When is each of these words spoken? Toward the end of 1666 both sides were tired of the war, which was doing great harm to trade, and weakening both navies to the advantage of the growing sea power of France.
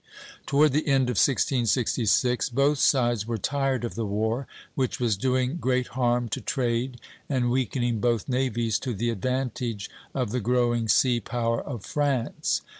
Toward 0.47 0.71
the 0.71 0.87
end 0.87 1.11
of 1.11 1.17
1666 1.21 2.49
both 2.49 2.79
sides 2.79 3.27
were 3.27 3.37
tired 3.37 3.83
of 3.83 3.93
the 3.93 4.03
war, 4.03 4.47
which 4.73 4.99
was 4.99 5.15
doing 5.15 5.57
great 5.57 5.89
harm 5.89 6.27
to 6.29 6.41
trade, 6.41 6.99
and 7.29 7.51
weakening 7.51 7.99
both 8.01 8.27
navies 8.27 8.79
to 8.79 8.95
the 8.95 9.11
advantage 9.11 9.91
of 10.15 10.31
the 10.31 10.39
growing 10.39 10.87
sea 10.87 11.19
power 11.19 11.61
of 11.61 11.85
France. 11.85 12.61